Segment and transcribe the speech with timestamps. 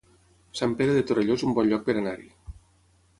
[0.59, 2.29] Sant Pere de Torelló es un bon lloc per anar-hi